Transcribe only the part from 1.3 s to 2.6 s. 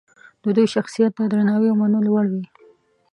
درناوي او منلو وړ وي.